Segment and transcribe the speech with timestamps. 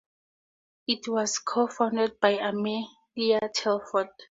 [0.87, 4.09] It was cofounded by Amelia Telford.